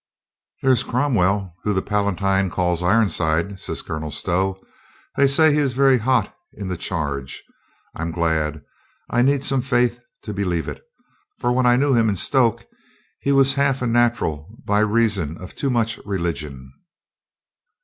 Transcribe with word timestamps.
"There 0.63 0.71
is 0.71 0.81
Cromwell, 0.81 1.53
whom 1.61 1.75
the 1.75 1.81
Palatine 1.83 2.49
calls 2.49 2.81
Ironside," 2.81 3.59
said 3.59 3.85
Colonel 3.85 4.09
Stow. 4.09 4.59
"They 5.15 5.27
say 5.27 5.53
he 5.53 5.59
is 5.59 5.73
very 5.73 5.99
hot 5.99 6.35
in 6.53 6.69
the 6.69 6.75
charge. 6.75 7.43
I'gad, 7.93 8.63
I 9.11 9.21
need 9.21 9.43
some 9.43 9.61
faith 9.61 9.99
to 10.23 10.33
be 10.33 10.41
NEWBURY 10.41 10.61
VALE 10.61 10.65
171 10.65 10.65
lieve 10.65 10.69
it, 10.69 11.39
for 11.39 11.51
when 11.51 11.67
I 11.67 11.75
knew 11.75 11.93
him 11.93 12.09
in 12.09 12.15
Stoke 12.15 12.65
he 13.19 13.31
was 13.31 13.53
half 13.53 13.83
a 13.83 13.85
natural 13.85 14.49
by 14.65 14.79
reason 14.79 15.37
of 15.39 15.53
too 15.53 15.69
much 15.69 15.99
religion." 16.03 16.71